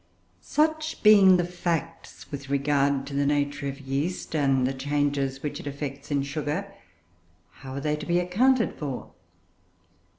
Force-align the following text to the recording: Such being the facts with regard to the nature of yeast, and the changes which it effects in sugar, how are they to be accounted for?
Such 0.41 1.03
being 1.03 1.37
the 1.37 1.43
facts 1.45 2.31
with 2.31 2.49
regard 2.49 3.05
to 3.05 3.13
the 3.13 3.23
nature 3.27 3.67
of 3.67 3.79
yeast, 3.79 4.35
and 4.35 4.65
the 4.65 4.73
changes 4.73 5.43
which 5.43 5.59
it 5.59 5.67
effects 5.67 6.09
in 6.09 6.23
sugar, 6.23 6.73
how 7.61 7.73
are 7.75 7.79
they 7.79 7.95
to 7.97 8.07
be 8.07 8.17
accounted 8.17 8.73
for? 8.79 9.11